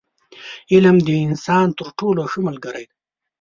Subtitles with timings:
[0.73, 2.95] •علم، د انسان تر ټولو ښه ملګری دی.